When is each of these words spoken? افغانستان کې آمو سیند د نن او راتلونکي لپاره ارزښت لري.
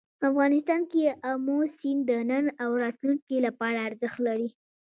افغانستان 0.29 0.81
کې 0.91 1.03
آمو 1.31 1.57
سیند 1.77 2.01
د 2.09 2.11
نن 2.29 2.45
او 2.63 2.69
راتلونکي 2.83 3.37
لپاره 3.47 3.79
ارزښت 3.89 4.19
لري. 4.27 4.47